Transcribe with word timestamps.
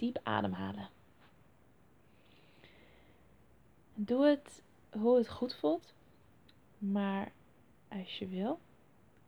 diep 0.00 0.18
ademhalen. 0.22 0.88
Doe 3.94 4.26
het 4.26 4.62
hoe 4.90 5.16
het 5.16 5.28
goed 5.28 5.54
voelt, 5.54 5.92
maar 6.78 7.32
als 7.88 8.18
je 8.18 8.26
wil, 8.28 8.58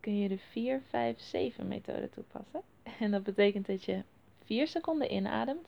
kun 0.01 0.19
je 0.19 0.29
de 0.29 0.39
4, 0.39 0.83
5, 0.89 1.21
7 1.21 1.69
methode 1.69 2.11
toepassen. 2.11 2.63
En 3.01 3.11
dat 3.11 3.23
betekent 3.23 3.67
dat 3.67 3.85
je 3.85 4.03
4 4.45 4.67
seconden 4.67 5.13
inademt, 5.13 5.67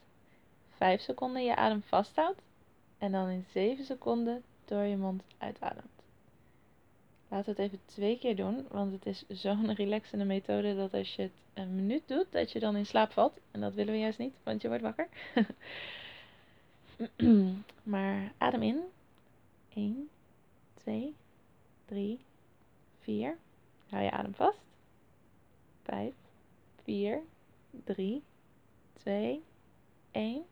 5 0.71 1.01
seconden 1.01 1.45
je 1.45 1.57
adem 1.57 1.83
vasthoudt 1.83 2.43
en 2.99 3.13
dan 3.13 3.29
in 3.29 3.45
7 3.53 3.85
seconden 3.85 4.43
door 4.65 4.83
je 4.83 4.97
mond 4.97 5.23
uitademt. 5.39 5.94
We 7.29 7.43
het 7.45 7.59
even 7.59 7.81
twee 7.85 8.19
keer 8.19 8.37
doen, 8.37 8.67
want 8.71 8.93
het 8.93 9.07
is 9.07 9.25
zo'n 9.29 9.75
relaxende 9.83 10.25
methode 10.25 10.77
dat 10.77 10.95
als 10.95 11.15
je 11.15 11.23
het 11.23 11.33
een 11.55 11.75
minuut 11.75 12.03
doet, 12.07 12.27
dat 12.31 12.53
je 12.53 12.61
dan 12.61 12.77
in 12.77 12.87
slaap 12.87 13.13
valt. 13.13 13.41
En 13.51 13.61
dat 13.61 13.75
willen 13.75 13.93
we 13.93 13.99
juist 13.99 14.19
niet, 14.19 14.35
want 14.43 14.63
je 14.63 14.69
wordt 14.69 14.83
wakker. 14.83 15.09
maar 17.83 18.33
adem 18.39 18.63
in. 18.63 18.83
1, 19.75 20.09
2, 20.75 21.15
3, 21.85 22.19
4. 23.01 23.37
Hou 23.89 24.03
je 24.03 24.11
adem 24.11 24.35
vast. 24.35 24.59
5, 25.83 26.15
4, 26.83 27.23
3, 27.85 28.23
2, 28.93 29.43
1. 30.11 30.45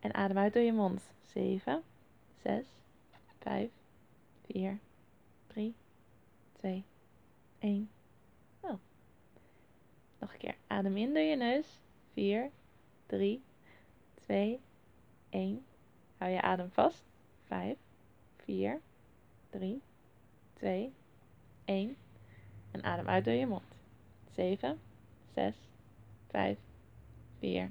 En 0.00 0.14
adem 0.14 0.38
uit 0.38 0.52
door 0.52 0.62
je 0.62 0.72
mond. 0.72 1.02
7, 1.32 1.82
6, 2.42 2.64
5, 3.38 3.70
4, 4.52 4.78
3, 5.56 5.74
2, 6.52 6.84
1. 7.58 7.90
Oh. 8.60 8.78
Nog 10.18 10.32
een 10.32 10.38
keer. 10.38 10.56
Adem 10.66 10.96
in 10.96 11.14
door 11.14 11.22
je 11.22 11.36
neus. 11.36 11.80
4, 12.12 12.50
3, 13.06 13.42
2, 14.14 14.60
1. 15.30 15.64
Hou 16.16 16.30
je 16.30 16.40
adem 16.40 16.70
vast. 16.70 17.04
5, 17.44 17.76
4, 18.36 18.80
3, 19.50 19.82
2, 20.54 20.92
1. 21.64 21.96
En 22.70 22.82
adem 22.84 23.08
uit 23.08 23.24
door 23.24 23.34
je 23.34 23.46
mond. 23.46 23.80
7, 24.30 24.80
6, 25.34 25.56
5, 26.28 26.58
4, 27.38 27.70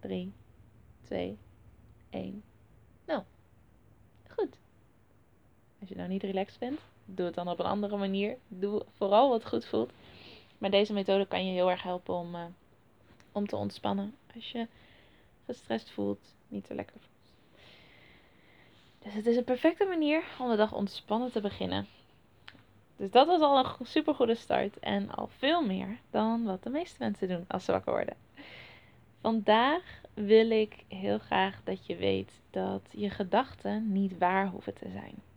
3, 0.00 0.32
2, 1.02 1.38
1. 2.10 2.42
Nou, 3.04 3.22
goed. 4.28 4.58
Nou 5.98 6.10
niet 6.10 6.22
relaxed 6.22 6.58
bent, 6.58 6.80
doe 7.04 7.26
het 7.26 7.34
dan 7.34 7.48
op 7.48 7.58
een 7.58 7.66
andere 7.66 7.96
manier. 7.96 8.36
Doe 8.48 8.82
vooral 8.96 9.28
wat 9.28 9.46
goed 9.46 9.66
voelt. 9.66 9.92
Maar 10.58 10.70
deze 10.70 10.92
methode 10.92 11.26
kan 11.26 11.46
je 11.46 11.52
heel 11.52 11.70
erg 11.70 11.82
helpen 11.82 12.14
om, 12.14 12.34
uh, 12.34 12.44
om 13.32 13.46
te 13.46 13.56
ontspannen. 13.56 14.14
Als 14.34 14.52
je 14.52 14.66
gestrest 15.44 15.90
voelt, 15.90 16.34
niet 16.48 16.66
zo 16.66 16.74
lekker 16.74 16.96
voelt. 16.96 17.32
Dus 18.98 19.14
het 19.14 19.26
is 19.26 19.36
een 19.36 19.44
perfecte 19.44 19.84
manier 19.84 20.24
om 20.38 20.50
de 20.50 20.56
dag 20.56 20.72
ontspannen 20.72 21.32
te 21.32 21.40
beginnen. 21.40 21.86
Dus 22.96 23.10
dat 23.10 23.26
was 23.26 23.40
al 23.40 23.58
een 23.58 23.86
super 23.86 24.14
goede 24.14 24.34
start. 24.34 24.78
En 24.78 25.10
al 25.10 25.28
veel 25.36 25.62
meer 25.66 25.98
dan 26.10 26.44
wat 26.44 26.62
de 26.62 26.70
meeste 26.70 26.96
mensen 26.98 27.28
doen 27.28 27.44
als 27.48 27.64
ze 27.64 27.72
wakker 27.72 27.92
worden. 27.92 28.16
Vandaag 29.20 30.00
wil 30.14 30.50
ik 30.50 30.84
heel 30.88 31.18
graag 31.18 31.60
dat 31.64 31.86
je 31.86 31.96
weet 31.96 32.40
dat 32.50 32.82
je 32.90 33.10
gedachten 33.10 33.92
niet 33.92 34.18
waar 34.18 34.46
hoeven 34.46 34.74
te 34.74 34.88
zijn. 34.90 35.27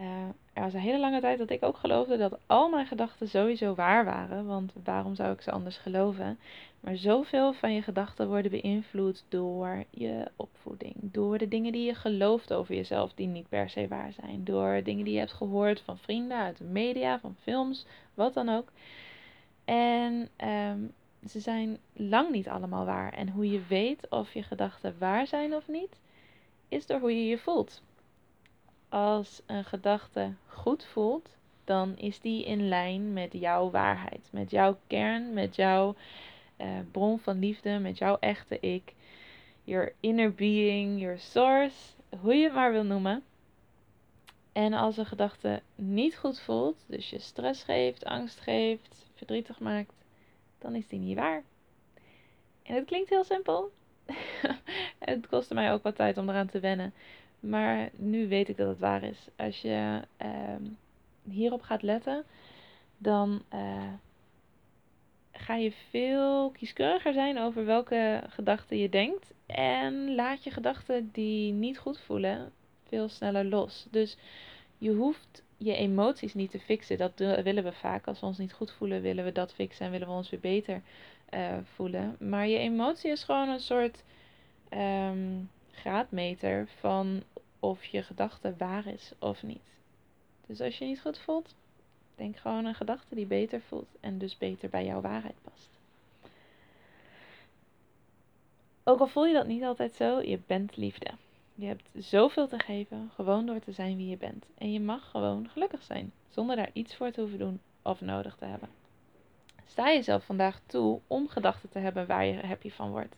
Uh, 0.00 0.28
er 0.52 0.62
was 0.62 0.72
een 0.72 0.80
hele 0.80 0.98
lange 0.98 1.20
tijd 1.20 1.38
dat 1.38 1.50
ik 1.50 1.62
ook 1.62 1.76
geloofde 1.76 2.16
dat 2.16 2.38
al 2.46 2.68
mijn 2.68 2.86
gedachten 2.86 3.28
sowieso 3.28 3.74
waar 3.74 4.04
waren. 4.04 4.46
Want 4.46 4.72
waarom 4.84 5.14
zou 5.14 5.32
ik 5.32 5.40
ze 5.40 5.50
anders 5.50 5.76
geloven? 5.76 6.38
Maar 6.80 6.96
zoveel 6.96 7.52
van 7.52 7.72
je 7.74 7.82
gedachten 7.82 8.28
worden 8.28 8.50
beïnvloed 8.50 9.24
door 9.28 9.84
je 9.90 10.30
opvoeding. 10.36 10.94
Door 10.98 11.38
de 11.38 11.48
dingen 11.48 11.72
die 11.72 11.84
je 11.84 11.94
gelooft 11.94 12.52
over 12.52 12.74
jezelf 12.74 13.12
die 13.14 13.26
niet 13.26 13.48
per 13.48 13.70
se 13.70 13.88
waar 13.88 14.12
zijn. 14.12 14.44
Door 14.44 14.80
dingen 14.84 15.04
die 15.04 15.12
je 15.12 15.18
hebt 15.18 15.32
gehoord 15.32 15.80
van 15.80 15.98
vrienden, 15.98 16.38
uit 16.38 16.58
de 16.58 16.64
media, 16.64 17.20
van 17.20 17.36
films, 17.42 17.86
wat 18.14 18.34
dan 18.34 18.48
ook. 18.48 18.72
En 19.64 20.28
um, 20.44 20.92
ze 21.28 21.40
zijn 21.40 21.78
lang 21.92 22.30
niet 22.30 22.48
allemaal 22.48 22.84
waar. 22.84 23.12
En 23.12 23.28
hoe 23.28 23.50
je 23.50 23.66
weet 23.68 24.08
of 24.10 24.32
je 24.32 24.42
gedachten 24.42 24.96
waar 24.98 25.26
zijn 25.26 25.54
of 25.54 25.68
niet, 25.68 26.00
is 26.68 26.86
door 26.86 27.00
hoe 27.00 27.16
je 27.16 27.26
je 27.26 27.38
voelt 27.38 27.82
als 28.88 29.42
een 29.46 29.64
gedachte 29.64 30.34
goed 30.46 30.84
voelt, 30.84 31.28
dan 31.64 31.96
is 31.96 32.20
die 32.20 32.44
in 32.44 32.68
lijn 32.68 33.12
met 33.12 33.32
jouw 33.32 33.70
waarheid, 33.70 34.28
met 34.30 34.50
jouw 34.50 34.78
kern, 34.86 35.32
met 35.32 35.56
jouw 35.56 35.94
uh, 36.60 36.66
bron 36.90 37.18
van 37.18 37.38
liefde, 37.38 37.78
met 37.78 37.98
jouw 37.98 38.16
echte 38.20 38.60
ik, 38.60 38.94
your 39.64 39.92
inner 40.00 40.34
being, 40.34 41.00
your 41.00 41.18
source, 41.18 41.76
hoe 42.20 42.34
je 42.34 42.44
het 42.44 42.54
maar 42.54 42.72
wil 42.72 42.84
noemen. 42.84 43.22
En 44.52 44.72
als 44.72 44.96
een 44.96 45.06
gedachte 45.06 45.62
niet 45.74 46.16
goed 46.16 46.40
voelt, 46.40 46.84
dus 46.86 47.10
je 47.10 47.18
stress 47.18 47.62
geeft, 47.62 48.04
angst 48.04 48.40
geeft, 48.40 49.10
verdrietig 49.14 49.58
maakt, 49.58 49.92
dan 50.58 50.74
is 50.74 50.88
die 50.88 50.98
niet 50.98 51.16
waar. 51.16 51.42
En 52.62 52.74
het 52.74 52.84
klinkt 52.84 53.10
heel 53.10 53.24
simpel. 53.24 53.70
het 54.98 55.26
kostte 55.26 55.54
mij 55.54 55.72
ook 55.72 55.82
wat 55.82 55.96
tijd 55.96 56.18
om 56.18 56.28
eraan 56.28 56.46
te 56.46 56.60
wennen. 56.60 56.94
Maar 57.48 57.90
nu 57.96 58.28
weet 58.28 58.48
ik 58.48 58.56
dat 58.56 58.68
het 58.68 58.78
waar 58.78 59.02
is. 59.02 59.28
Als 59.36 59.60
je 59.60 60.00
uh, 60.22 60.70
hierop 61.30 61.62
gaat 61.62 61.82
letten, 61.82 62.24
dan 62.98 63.42
uh, 63.54 63.92
ga 65.32 65.54
je 65.54 65.72
veel 65.90 66.50
kieskeuriger 66.50 67.12
zijn 67.12 67.38
over 67.38 67.64
welke 67.64 68.22
gedachten 68.28 68.78
je 68.78 68.88
denkt. 68.88 69.32
En 69.46 70.14
laat 70.14 70.44
je 70.44 70.50
gedachten 70.50 71.10
die 71.12 71.52
niet 71.52 71.78
goed 71.78 72.00
voelen 72.00 72.52
veel 72.88 73.08
sneller 73.08 73.44
los. 73.44 73.86
Dus 73.90 74.16
je 74.78 74.92
hoeft 74.92 75.42
je 75.56 75.74
emoties 75.74 76.34
niet 76.34 76.50
te 76.50 76.60
fixen. 76.60 76.98
Dat 76.98 77.18
willen 77.18 77.64
we 77.64 77.72
vaak. 77.72 78.06
Als 78.06 78.20
we 78.20 78.26
ons 78.26 78.38
niet 78.38 78.52
goed 78.52 78.72
voelen, 78.72 79.02
willen 79.02 79.24
we 79.24 79.32
dat 79.32 79.54
fixen 79.54 79.86
en 79.86 79.92
willen 79.92 80.08
we 80.08 80.14
ons 80.14 80.30
weer 80.30 80.40
beter 80.40 80.82
uh, 81.34 81.56
voelen. 81.74 82.16
Maar 82.18 82.48
je 82.48 82.58
emotie 82.58 83.10
is 83.10 83.24
gewoon 83.24 83.48
een 83.48 83.60
soort. 83.60 84.04
Um, 84.70 85.50
graadmeter 85.76 86.68
van 86.80 87.22
of 87.60 87.84
je 87.84 88.02
gedachte 88.02 88.54
waar 88.58 88.86
is 88.86 89.12
of 89.18 89.42
niet. 89.42 89.74
Dus 90.46 90.60
als 90.60 90.78
je 90.78 90.84
niet 90.84 91.00
goed 91.00 91.18
voelt, 91.18 91.54
denk 92.14 92.36
gewoon 92.36 92.64
een 92.64 92.74
gedachte 92.74 93.14
die 93.14 93.26
beter 93.26 93.60
voelt 93.60 93.88
en 94.00 94.18
dus 94.18 94.38
beter 94.38 94.68
bij 94.68 94.84
jouw 94.84 95.00
waarheid 95.00 95.36
past. 95.42 95.68
Ook 98.84 99.00
al 99.00 99.06
voel 99.06 99.26
je 99.26 99.34
dat 99.34 99.46
niet 99.46 99.62
altijd 99.62 99.94
zo, 99.94 100.20
je 100.20 100.38
bent 100.46 100.76
liefde. 100.76 101.10
Je 101.54 101.66
hebt 101.66 101.88
zoveel 101.94 102.48
te 102.48 102.58
geven, 102.58 103.10
gewoon 103.14 103.46
door 103.46 103.60
te 103.60 103.72
zijn 103.72 103.96
wie 103.96 104.08
je 104.08 104.16
bent. 104.16 104.46
En 104.58 104.72
je 104.72 104.80
mag 104.80 105.10
gewoon 105.10 105.48
gelukkig 105.48 105.82
zijn, 105.82 106.12
zonder 106.28 106.56
daar 106.56 106.70
iets 106.72 106.94
voor 106.94 107.10
te 107.10 107.20
hoeven 107.20 107.38
doen 107.38 107.60
of 107.82 108.00
nodig 108.00 108.36
te 108.36 108.44
hebben. 108.44 108.68
Sta 109.66 109.92
jezelf 109.92 110.24
vandaag 110.24 110.60
toe 110.66 111.00
om 111.06 111.28
gedachten 111.28 111.68
te 111.68 111.78
hebben 111.78 112.06
waar 112.06 112.24
je 112.24 112.46
happy 112.46 112.70
van 112.70 112.90
wordt. 112.90 113.16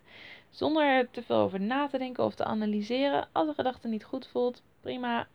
Zonder 0.51 0.85
er 0.85 1.11
te 1.11 1.23
veel 1.23 1.37
over 1.37 1.61
na 1.61 1.87
te 1.87 1.99
denken 1.99 2.25
of 2.25 2.35
te 2.35 2.45
analyseren. 2.45 3.29
Als 3.33 3.49
een 3.49 3.55
gedachte 3.55 3.89
niet 3.89 4.05
goed 4.05 4.27
voelt, 4.27 4.63
prima. 4.81 5.27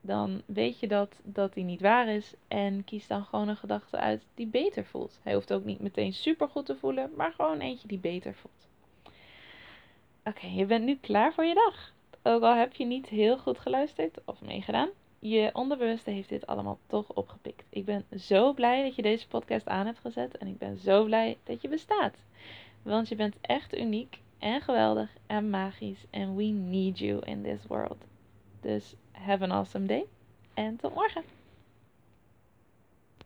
Dan 0.00 0.42
weet 0.46 0.80
je 0.80 0.88
dat, 0.88 1.20
dat 1.22 1.54
die 1.54 1.64
niet 1.64 1.80
waar 1.80 2.08
is. 2.08 2.34
En 2.48 2.84
kies 2.84 3.06
dan 3.06 3.24
gewoon 3.24 3.48
een 3.48 3.56
gedachte 3.56 3.96
uit 3.96 4.22
die 4.34 4.46
beter 4.46 4.84
voelt. 4.84 5.20
Hij 5.22 5.34
hoeft 5.34 5.52
ook 5.52 5.64
niet 5.64 5.80
meteen 5.80 6.12
super 6.12 6.48
goed 6.48 6.66
te 6.66 6.76
voelen, 6.76 7.10
maar 7.16 7.32
gewoon 7.32 7.60
eentje 7.60 7.88
die 7.88 7.98
beter 7.98 8.34
voelt. 8.34 8.68
Oké, 10.24 10.46
je 10.46 10.66
bent 10.66 10.84
nu 10.84 10.96
klaar 11.00 11.32
voor 11.32 11.44
je 11.44 11.54
dag. 11.54 11.92
Ook 12.22 12.42
al 12.42 12.54
heb 12.54 12.72
je 12.72 12.84
niet 12.84 13.08
heel 13.08 13.38
goed 13.38 13.58
geluisterd 13.58 14.18
of 14.24 14.40
meegedaan 14.40 14.88
je 15.24 15.50
onderbewuste 15.52 16.10
heeft 16.10 16.28
dit 16.28 16.46
allemaal 16.46 16.78
toch 16.86 17.08
opgepikt. 17.08 17.64
Ik 17.68 17.84
ben 17.84 18.04
zo 18.18 18.52
blij 18.52 18.82
dat 18.82 18.94
je 18.94 19.02
deze 19.02 19.28
podcast 19.28 19.66
aan 19.66 19.86
hebt 19.86 19.98
gezet 19.98 20.36
en 20.36 20.46
ik 20.46 20.58
ben 20.58 20.76
zo 20.78 21.04
blij 21.04 21.38
dat 21.44 21.62
je 21.62 21.68
bestaat. 21.68 22.14
Want 22.82 23.08
je 23.08 23.14
bent 23.14 23.36
echt 23.40 23.78
uniek 23.78 24.20
en 24.38 24.60
geweldig 24.60 25.10
en 25.26 25.50
magisch 25.50 26.04
en 26.10 26.36
we 26.36 26.44
need 26.44 26.98
you 26.98 27.20
in 27.24 27.42
this 27.42 27.66
world. 27.66 28.04
Dus 28.60 28.94
have 29.10 29.44
an 29.44 29.52
awesome 29.52 29.86
day 29.86 30.04
en 30.54 30.76
tot 30.76 30.94
morgen. 30.94 31.22